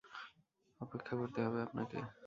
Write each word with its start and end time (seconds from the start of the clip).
অপেক্ষা 0.81 1.13
করতে 1.15 1.39
হবে 1.45 1.59
আপনাকে। 1.61 1.97